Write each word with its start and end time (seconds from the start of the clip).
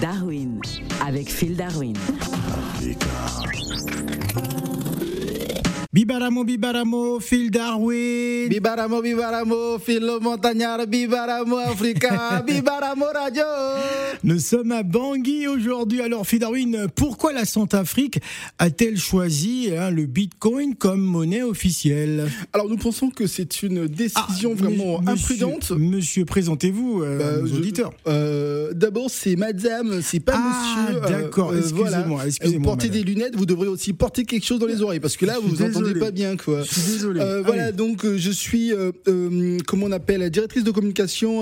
Darwin 0.00 0.60
avec 1.04 1.28
Phil 1.28 1.54
Darwin. 1.56 1.94
Bibaramo, 5.94 6.42
Bibaramo, 6.44 7.20
Phil 7.20 7.50
Darwin. 7.50 8.48
Bibaramo, 8.48 9.02
Bibaramo, 9.02 9.78
Phil 9.78 10.00
le 10.00 10.20
montagnard, 10.20 10.86
Bibaramo 10.88 11.58
Africa, 11.58 12.42
Bibaramo 12.46 13.04
Radio. 13.12 13.44
Nous 14.24 14.38
sommes 14.38 14.72
à 14.72 14.82
Bangui 14.84 15.46
aujourd'hui. 15.46 16.00
Alors, 16.00 16.26
Phil 16.26 16.38
Darwin, 16.38 16.86
pourquoi 16.94 17.34
la 17.34 17.44
Centrafrique 17.44 18.20
a-t-elle 18.58 18.96
choisi 18.96 19.68
hein, 19.76 19.90
le 19.90 20.06
Bitcoin 20.06 20.76
comme 20.76 21.02
monnaie 21.02 21.42
officielle? 21.42 22.26
Alors, 22.54 22.70
nous 22.70 22.78
pensons 22.78 23.10
que 23.10 23.26
c'est 23.26 23.62
une 23.62 23.86
décision 23.86 24.52
Ah, 24.54 24.62
vraiment 24.62 24.98
monsieur- 25.02 25.12
imprudente. 25.36 25.72
Monsieur, 25.72 26.24
présentez-vous 26.24 27.02
euh, 27.02 27.18
Bah, 27.18 27.42
aux 27.42 27.46
je- 27.46 27.54
auditeurs. 27.56 27.92
euh, 28.06 28.72
D'abord, 28.72 29.10
c'est 29.10 29.36
madame, 29.36 30.00
c'est 30.00 30.20
pas 30.20 30.32
Ah, 30.36 30.86
monsieur. 30.88 31.02
euh, 31.02 31.08
d'accord, 31.22 31.50
euh, 31.50 31.58
excusez-moi, 31.58 32.26
excusez-moi, 32.28 32.58
Vous 32.60 32.64
portez 32.64 32.88
madame. 32.88 33.02
des 33.04 33.10
lunettes, 33.12 33.36
vous 33.36 33.44
devrez 33.44 33.68
aussi 33.68 33.92
porter 33.92 34.24
quelque 34.24 34.46
chose 34.46 34.58
dans 34.58 34.66
les 34.66 34.80
oreilles, 34.80 34.98
parce 35.00 35.18
que 35.18 35.26
là, 35.26 35.34
vous 35.38 35.60
entendez 35.62 35.81
pas 35.98 36.10
bien, 36.10 36.36
quoi. 36.36 36.62
Je 36.62 36.72
suis 36.72 36.92
désolé. 36.92 37.20
Euh, 37.20 37.42
voilà, 37.42 37.72
donc 37.72 38.04
euh, 38.04 38.16
je 38.18 38.30
suis, 38.30 38.72
euh, 38.72 38.92
comment 39.66 39.86
on 39.86 39.92
appelle, 39.92 40.28
directrice 40.30 40.64
de 40.64 40.70
communication 40.70 41.40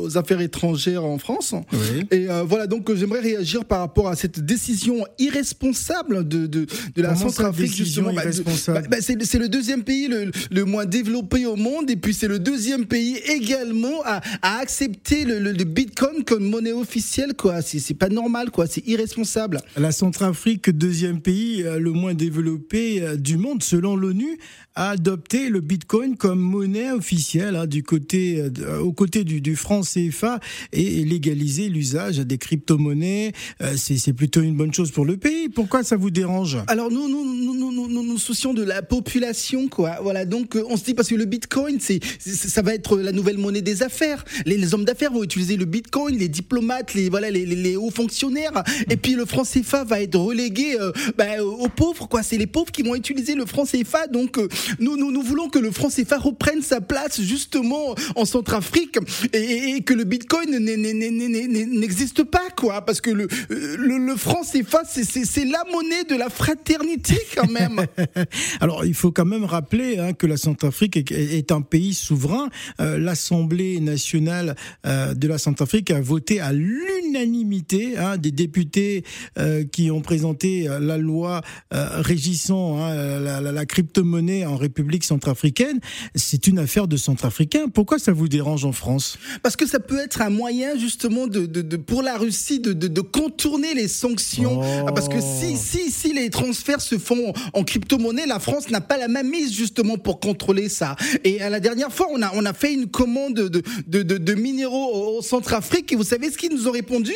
aux 0.00 0.16
affaires 0.18 0.40
étrangères 0.40 1.04
en 1.04 1.18
France. 1.18 1.54
Oui. 1.72 2.04
Et 2.10 2.26
voilà, 2.46 2.66
donc 2.66 2.92
j'aimerais 2.94 3.20
réagir 3.20 3.64
par 3.64 3.80
rapport 3.80 4.08
à 4.08 4.16
cette 4.16 4.40
décision 4.40 5.04
irresponsable 5.18 6.26
de, 6.26 6.46
de, 6.46 6.66
de 6.94 7.02
la 7.02 7.14
Centrafrique, 7.14 7.74
justement. 7.74 8.12
Bah, 8.12 8.22
bah, 8.68 8.80
bah, 8.90 8.96
c'est 9.00 9.38
le- 9.38 9.48
deuxième 9.48 9.82
pays 9.84 10.08
le, 10.08 10.30
le 10.50 10.64
moins 10.64 10.86
développé 10.86 11.44
au 11.46 11.56
monde, 11.56 11.90
et 11.90 11.96
puis 11.96 12.14
c'est 12.14 12.28
le 12.28 12.38
deuxième 12.38 12.86
pays 12.86 13.16
également 13.26 14.02
à, 14.04 14.20
à 14.40 14.58
accepter 14.60 15.24
le, 15.24 15.38
le- 15.38 15.52
le 15.52 15.64
Bitcoin 15.64 16.24
comme 16.24 16.44
monnaie 16.44 16.72
officielle, 16.72 17.34
quoi. 17.36 17.60
C'est 17.60 17.94
pas 17.94 18.08
normal, 18.08 18.50
quoi. 18.50 18.66
C'est 18.66 18.86
irresponsable. 18.86 19.60
La 19.76 19.92
Centrafrique, 19.92 20.70
deuxième 20.70 21.20
pays 21.20 21.62
le 21.62 21.90
moins 21.90 22.14
développé 22.14 23.02
du 23.18 23.36
monde, 23.36 23.41
selon 23.60 23.96
l'ONU, 23.96 24.38
a 24.74 24.90
adopté 24.90 25.48
le 25.48 25.60
Bitcoin 25.60 26.16
comme 26.16 26.40
monnaie 26.40 26.90
officielle 26.92 27.56
hein, 27.56 27.66
du 27.66 27.82
côté, 27.82 28.40
euh, 28.40 28.80
aux 28.80 28.92
côtés 28.92 29.24
du, 29.24 29.56
franc 29.56 29.82
CFA 29.82 30.40
et 30.72 31.04
légaliser 31.04 31.68
l'usage 31.68 32.18
des 32.18 32.38
crypto-monnaies. 32.38 33.32
Euh, 33.60 33.74
C'est 33.76 34.12
plutôt 34.12 34.40
une 34.40 34.56
bonne 34.56 34.72
chose 34.72 34.90
pour 34.90 35.04
le 35.04 35.16
pays. 35.16 35.48
Pourquoi 35.48 35.82
ça 35.82 35.96
vous 35.96 36.10
dérange? 36.10 36.58
Alors 36.68 36.90
nous 36.90 37.08
nous 37.08 37.24
nous 37.24 37.54
nous 37.54 37.88
nous 37.88 38.02
nous, 38.02 38.18
soucions 38.18 38.54
de 38.54 38.62
la 38.62 38.82
population 38.82 39.68
quoi. 39.68 39.98
Voilà 40.02 40.24
donc 40.24 40.56
euh, 40.56 40.64
on 40.68 40.76
se 40.76 40.84
dit 40.84 40.94
parce 40.94 41.08
que 41.08 41.14
le 41.14 41.26
Bitcoin 41.26 41.78
c'est 41.80 42.00
ça 42.20 42.62
va 42.62 42.74
être 42.74 42.98
la 42.98 43.12
nouvelle 43.12 43.38
monnaie 43.38 43.62
des 43.62 43.82
affaires. 43.82 44.24
Les, 44.46 44.74
hommes 44.74 44.84
d'affaires 44.84 45.12
vont 45.12 45.22
utiliser 45.22 45.56
le 45.56 45.64
Bitcoin, 45.64 46.16
les 46.16 46.28
diplomates, 46.28 46.94
les 46.94 47.10
voilà 47.10 47.30
les, 47.30 47.76
hauts 47.76 47.90
fonctionnaires 47.90 48.62
et 48.88 48.96
puis 48.96 49.14
le 49.14 49.26
franc 49.26 49.44
CFA 49.44 49.84
va 49.84 50.00
être 50.00 50.18
relégué 50.18 50.76
bah, 51.18 51.42
aux 51.42 51.68
pauvres 51.68 52.08
quoi. 52.08 52.22
C'est 52.22 52.38
les 52.38 52.46
pauvres 52.46 52.72
qui 52.72 52.82
vont 52.82 52.94
utiliser 52.94 53.31
le 53.34 53.46
franc 53.46 53.64
CFA 53.64 54.06
donc 54.06 54.38
euh, 54.38 54.48
nous 54.78 54.96
nous 54.96 55.10
nous 55.10 55.22
voulons 55.22 55.48
que 55.48 55.58
le 55.58 55.70
franc 55.70 55.88
CFA 55.88 56.18
reprenne 56.18 56.62
sa 56.62 56.80
place 56.80 57.20
justement 57.20 57.94
en 58.16 58.24
Centrafrique 58.24 58.98
et, 59.32 59.38
et- 59.38 59.76
et 59.76 59.80
que 59.82 59.94
le 59.94 60.04
Bitcoin 60.04 60.50
n'existe 60.58 62.24
pas 62.24 62.48
quoi 62.56 62.84
parce 62.84 63.00
que 63.00 63.10
le 63.10 63.24
euh, 63.50 63.76
le, 63.78 63.98
le 63.98 64.16
franc 64.16 64.42
CFA 64.42 64.82
c'est 64.84 65.44
la 65.44 65.64
monnaie 65.72 66.04
de 66.08 66.14
la 66.16 66.28
fraternité 66.30 67.16
quand 67.34 67.50
même. 67.50 67.86
Alors, 68.60 68.84
il 68.84 68.94
faut 68.94 69.10
quand 69.12 69.24
même 69.24 69.44
rappeler 69.44 69.98
hein, 69.98 70.12
que 70.12 70.26
la 70.26 70.36
Centrafrique 70.36 70.96
est, 70.96 71.10
est 71.12 71.52
un 71.52 71.60
pays 71.62 71.94
souverain. 71.94 72.48
Euh, 72.80 72.98
L'Assemblée 72.98 73.80
nationale 73.80 74.56
euh, 74.86 75.14
de 75.14 75.26
la 75.28 75.38
Centrafrique 75.38 75.90
a 75.90 76.00
voté 76.00 76.40
à 76.40 76.52
l'unanimité 76.52 77.96
hein, 77.98 78.16
des 78.16 78.30
députés 78.30 79.04
euh, 79.38 79.64
qui 79.64 79.90
ont 79.90 80.00
présenté 80.00 80.68
la 80.80 80.98
loi 80.98 81.40
régissant 81.70 82.78
hein, 82.78 83.20
la, 83.22 83.40
la- 83.40 83.52
la 83.52 83.64
crypto-monnaie 83.66 84.44
en 84.44 84.56
République 84.56 85.04
centrafricaine. 85.04 85.78
C'est 86.14 86.46
une 86.46 86.58
affaire 86.58 86.88
de 86.88 86.96
Centrafricains. 86.96 87.68
Pourquoi 87.68 87.98
ça 87.98 88.12
vous 88.12 88.28
dérange 88.28 88.64
en 88.64 88.72
France? 88.72 89.18
Parce 89.42 89.56
que 89.56 89.66
ça 89.66 89.80
peut 89.80 89.98
être 89.98 90.20
un 90.20 90.30
moyen 90.30 90.76
justement 90.78 91.26
de, 91.26 91.46
de, 91.46 91.62
de- 91.62 91.76
pour 91.76 92.02
la 92.02 92.16
Russie 92.18 92.60
de, 92.60 92.72
de, 92.72 93.00
contourner 93.00 93.74
les 93.74 93.88
sanctions. 93.88 94.60
Oh. 94.60 94.84
Ah, 94.88 94.92
Parce 94.92 95.08
que 95.08 95.20
si, 95.20 95.56
si, 95.56 95.90
si 95.90 96.12
les 96.12 96.30
transferts 96.30 96.80
se 96.80 96.98
font 96.98 97.32
en 97.52 97.64
crypto-monnaie, 97.64 98.26
la 98.26 98.38
France 98.38 98.68
n'a 98.70 98.80
pas 98.80 98.96
la 98.98 99.08
même 99.08 99.30
mise 99.30 99.52
justement 99.52 99.96
pour 99.96 100.20
contrôler 100.20 100.68
ça. 100.68 100.96
Et 101.24 101.40
à 101.40 101.50
la 101.50 101.60
dernière 101.60 101.92
fois, 101.92 102.08
on 102.10 102.20
a, 102.22 102.30
on 102.34 102.44
a 102.44 102.52
fait 102.52 102.72
une 102.74 102.86
commande 102.88 103.34
de, 103.34 103.62
de, 103.86 104.02
de, 104.02 104.34
minéraux 104.34 105.18
au, 105.18 105.22
Centrafrique 105.22 105.92
et 105.92 105.96
vous 105.96 106.04
savez 106.04 106.30
ce 106.30 106.36
qu'ils 106.38 106.52
nous 106.52 106.66
ont 106.68 106.72
répondu? 106.72 107.12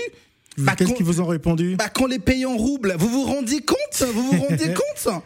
Bah, 0.58 0.74
Qu'est-ce 0.76 0.94
qu'ils 0.94 1.04
vous 1.04 1.20
ont 1.20 1.26
répondu? 1.26 1.76
bah, 1.76 1.88
qu'on 1.90 2.06
les 2.06 2.18
paye 2.18 2.46
en 2.46 2.56
roubles. 2.56 2.94
Vous 2.98 3.08
vous 3.10 3.24
rendez 3.24 3.60
compte? 3.60 4.08
Vous 4.14 4.22
vous 4.32 4.42
rendez 4.44 4.72
compte? 5.04 5.22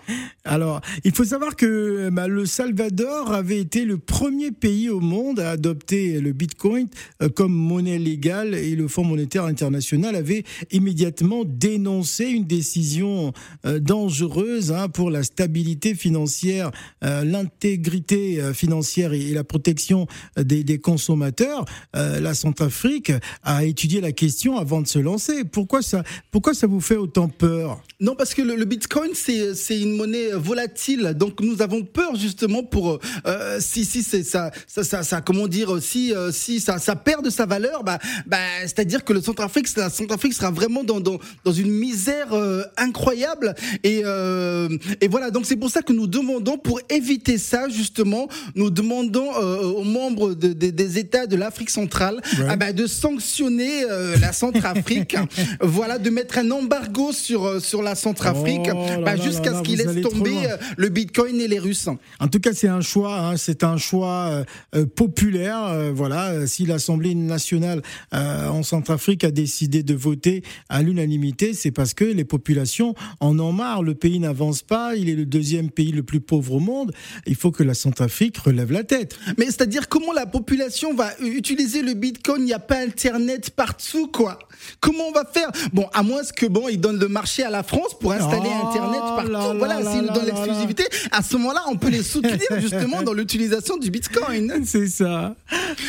Alors, 0.51 0.81
il 1.05 1.13
faut 1.13 1.23
savoir 1.23 1.55
que 1.55 2.11
bah, 2.11 2.27
le 2.27 2.45
Salvador 2.45 3.33
avait 3.33 3.61
été 3.61 3.85
le 3.85 3.99
premier 3.99 4.51
pays 4.51 4.89
au 4.89 4.99
monde 4.99 5.39
à 5.39 5.51
adopter 5.51 6.21
le 6.21 6.33
Bitcoin 6.33 6.89
euh, 7.23 7.29
comme 7.29 7.53
monnaie 7.53 7.99
légale 7.99 8.57
et 8.57 8.75
le 8.75 8.89
Fonds 8.89 9.05
monétaire 9.05 9.45
international 9.45 10.17
avait 10.17 10.43
immédiatement 10.73 11.45
dénoncé 11.45 12.25
une 12.25 12.47
décision 12.47 13.33
euh, 13.65 13.79
dangereuse 13.79 14.73
hein, 14.73 14.89
pour 14.89 15.13
la 15.13 15.23
stabilité 15.23 15.95
financière, 15.95 16.73
euh, 17.05 17.23
l'intégrité 17.23 18.41
financière 18.53 19.13
et, 19.13 19.31
la 19.31 19.45
protection 19.45 20.09
des, 20.37 20.79
consommateurs. 20.81 21.65
La 21.95 22.35
Centrafrique 22.35 23.13
a 23.45 23.65
étudié 23.65 24.01
la 24.01 24.11
question 24.11 24.59
avant 24.59 24.81
de 24.81 24.89
se 24.89 24.99
lancer. 24.99 25.45
Pourquoi 25.45 25.83
ça, 25.83 26.03
pourquoi 26.33 26.55
ça 26.55 26.67
vous 26.67 26.81
fait 26.81 26.97
autant 26.97 27.29
peur? 27.29 27.81
Non, 28.01 28.17
parce 28.17 28.35
que 28.35 28.43
le, 28.43 28.65
Bitcoin, 28.65 29.11
c'est 29.15 29.81
une 29.81 29.97
monnaie 29.97 30.33
volatile. 30.41 31.15
Donc, 31.17 31.41
nous 31.41 31.63
avons 31.63 31.83
peur 31.85 32.17
justement 32.17 32.63
pour 32.63 32.99
euh, 33.27 33.59
si 33.61 33.85
si 33.85 34.03
c'est 34.03 34.23
ça, 34.25 34.51
ça 34.67 34.83
ça 34.85 35.03
ça 35.03 35.21
comment 35.21 35.47
dire 35.49 35.79
si 35.83 36.13
euh, 36.15 36.33
si 36.33 36.61
ça 36.61 36.79
ça 36.79 36.97
perd 36.97 37.25
de 37.25 37.31
sa 37.31 37.47
valeur, 37.47 37.85
bah 37.85 37.99
bah 38.27 38.39
c'est-à-dire 38.63 39.05
que 39.05 39.13
le 39.13 39.21
Centrafrique, 39.21 39.69
la 39.77 39.91
Centrafrique 39.91 40.33
sera 40.35 40.51
vraiment 40.51 40.85
dans 40.85 41.01
dans 41.01 41.19
dans 41.45 41.53
une 41.53 41.71
misère 41.71 42.33
euh, 42.33 42.63
incroyable. 42.77 43.55
Et 43.85 44.03
euh, 44.05 44.69
et 45.01 45.09
voilà. 45.09 45.31
Donc, 45.31 45.47
c'est 45.47 45.57
pour 45.57 45.71
ça 45.71 45.83
que 45.83 45.93
nous 45.93 46.07
demandons 46.07 46.59
pour 46.59 46.81
éviter 46.91 47.39
ça 47.39 47.69
justement, 47.69 48.29
nous 48.55 48.71
demandons 48.71 49.29
euh, 49.41 49.63
aux 49.63 49.85
membres 49.85 50.35
de- 50.35 50.53
de- 50.53 50.71
des 50.71 50.99
États 50.99 51.27
de 51.27 51.37
l'Afrique 51.37 51.71
centrale 51.71 52.21
Ouais. 52.39 52.47
ah 52.49 52.57
bah, 52.57 52.73
de 52.73 52.87
sanctionner 52.87 53.85
euh, 53.91 54.17
la 54.21 54.33
Centrafrique. 54.33 55.17
voilà, 55.61 55.99
de 55.99 56.11
mettre 56.11 56.39
un 56.39 56.51
embargo 56.51 57.13
sur 57.13 57.45
euh, 57.47 57.61
sur 57.61 57.83
la 57.83 57.95
Centrafrique, 57.95 58.69
Oh 58.73 59.03
bah, 59.05 59.17
jusqu'à 59.17 59.53
ce 59.63 59.63
laissent 59.77 59.89
allez 59.89 60.03
trop 60.03 60.15
tomber 60.25 60.47
euh, 60.51 60.57
le 60.77 60.89
Bitcoin 60.89 61.41
et 61.41 61.49
les 61.49 61.59
Russes. 61.59 61.89
En 62.19 62.29
tout 62.29 62.41
cas, 62.41 62.53
c'est 62.53 62.69
un 62.69 62.81
choix, 62.81 63.19
hein, 63.19 63.37
c'est 63.37 63.65
un 63.65 63.77
choix 63.77 64.29
euh, 64.31 64.45
euh, 64.75 64.87
populaire. 64.87 65.65
euh, 65.67 65.93
voilà, 65.95 66.31
Euh, 66.31 66.47
si 66.47 66.67
l'Assemblée 66.67 67.15
nationale 67.15 67.83
euh, 68.15 68.49
en 68.49 68.63
Centrafrique 68.63 69.25
a 69.25 69.31
décidé 69.31 69.83
de 69.83 69.95
voter 69.95 70.43
à 70.69 70.83
l'unanimité, 70.83 71.55
c'est 71.55 71.71
parce 71.71 71.95
que 71.95 72.05
les 72.05 72.25
populations 72.25 72.95
en 73.21 73.39
ont 73.39 73.53
marre. 73.53 73.83
Le 73.83 73.95
pays 73.95 74.19
n'avance 74.19 74.63
pas. 74.63 74.97
Il 74.97 75.09
est 75.09 75.15
le 75.15 75.27
deuxième 75.27 75.71
pays 75.71 75.93
le 75.93 76.03
plus 76.03 76.21
pauvre 76.21 76.55
au 76.55 76.61
monde. 76.61 76.93
Il 77.27 77.35
faut 77.37 77.51
que 77.51 77.63
la 77.63 77.75
Centrafrique 77.75 78.39
relève 78.39 78.71
la 78.73 78.85
tête. 78.85 79.19
Mais 79.39 79.47
c'est-à-dire 79.47 79.89
comment 79.89 80.13
la 80.13 80.27
population 80.27 80.95
va 80.95 81.11
utiliser 81.21 81.83
le 81.83 81.95
Bitcoin? 81.95 82.43
Il 82.43 82.47
n'y 82.47 82.53
a 82.53 82.59
pas 82.59 82.79
Internet 82.81 83.51
partout, 83.51 84.07
quoi. 84.09 84.39
Comment 84.81 85.05
on 85.09 85.13
va 85.13 85.25
faire? 85.25 85.51
Bon, 85.73 85.87
à 85.93 86.03
moins 86.03 86.23
que 86.37 86.47
bon, 86.47 86.69
ils 86.69 86.81
donnent 86.81 86.99
le 87.01 87.09
marché 87.09 87.43
à 87.43 87.51
la 87.51 87.63
France 87.63 87.99
pour 87.99 88.13
installer 88.13 88.51
Oh 88.63 88.69
Internet 88.69 89.01
là 89.01 89.15
partout. 89.17 89.31
là 89.33 89.55
voilà, 89.59 89.81
là 89.81 89.91
s'ils 89.91 90.03
nous 90.03 90.10
là 90.19 90.25
l'exclusivité, 90.25 90.85
à 91.13 91.23
ce 91.23 91.37
moment-là, 91.37 91.63
on 91.69 91.77
peut 91.77 91.89
les 91.91 92.03
soutenir 92.03 92.39
justement 92.61 93.03
dans 93.03 93.13
l'utilisation 93.13 93.77
du 93.77 93.91
Bitcoin. 93.91 94.63
C'est 94.67 94.89
ça. 94.89 95.35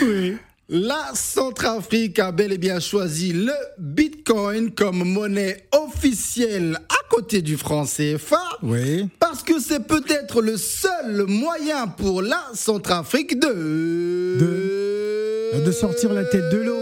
Oui. 0.02 0.36
La 0.74 1.10
Centrafrique 1.14 2.18
a 2.20 2.32
bel 2.32 2.54
et 2.54 2.58
bien 2.58 2.80
choisi 2.80 3.34
le 3.34 3.52
Bitcoin 3.78 4.72
comme 4.72 5.04
monnaie 5.04 5.68
officielle 5.74 6.80
à 6.88 7.10
côté 7.10 7.42
du 7.42 7.58
franc 7.58 7.84
CFA. 7.86 8.42
Oui. 8.64 9.08
Parce 9.20 9.44
que 9.44 9.60
c'est 9.60 9.86
peut-être 9.86 10.42
le 10.42 10.56
seul 10.56 11.26
moyen 11.28 11.88
pour 11.88 12.22
la 12.22 12.42
Centrafrique 12.54 13.38
de... 13.40 14.38
De- 14.40 15.66
de 15.66 15.72
sortir 15.74 16.14
la 16.14 16.24
tête 16.24 16.50
de 16.54 16.58
l'eau. 16.60 16.80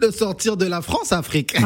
De 0.00 0.10
sortir 0.10 0.56
de 0.56 0.66
la 0.66 0.80
France-Afrique. 0.80 1.56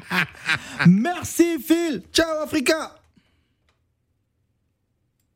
Merci 0.86 1.58
Phil. 1.58 2.02
Ciao 2.12 2.42
Africa 2.42 2.99